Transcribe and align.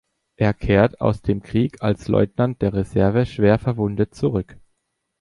Er 0.35 0.55
kehrte 0.55 0.99
aus 0.99 1.21
dem 1.21 1.43
Krieg 1.43 1.83
als 1.83 2.07
Leutnant 2.07 2.59
der 2.63 2.73
Reserve 2.73 3.27
schwer 3.27 3.59
verwundet 3.59 4.15
zurück. 4.15 4.57